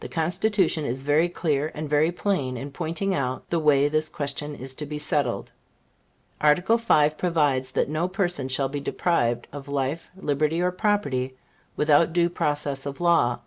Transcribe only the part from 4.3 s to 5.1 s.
is to be